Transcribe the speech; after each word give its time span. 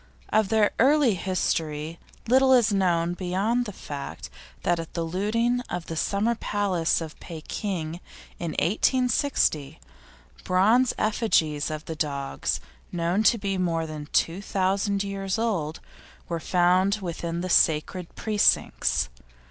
Of 0.29 0.49
their 0.49 0.71
early 0.79 1.13
history 1.13 1.99
little 2.27 2.53
is 2.53 2.73
known, 2.73 3.13
beyond 3.13 3.65
the 3.65 3.71
fact 3.71 4.31
that 4.63 4.79
at 4.79 4.95
the 4.95 5.03
looting 5.03 5.61
of 5.69 5.85
the 5.85 5.95
Summer 5.95 6.33
Palace 6.33 7.01
of 7.01 7.19
Pekin, 7.19 7.99
in 8.39 8.53
1860, 8.53 9.79
bronze 10.43 10.91
effigies 10.97 11.69
of 11.69 11.85
these 11.85 11.97
dogs, 11.97 12.59
known 12.91 13.21
to 13.21 13.37
be 13.37 13.59
more 13.59 13.85
than 13.85 14.07
two 14.11 14.41
thousand 14.41 15.03
years 15.03 15.37
old, 15.37 15.79
were 16.27 16.39
found 16.39 16.95
within 17.01 17.41
the 17.41 17.47
sacred 17.49 18.15
precincts. 18.15 19.07